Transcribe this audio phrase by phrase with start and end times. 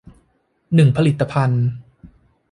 [0.75, 1.65] หนึ่งผลิตภัณฑ์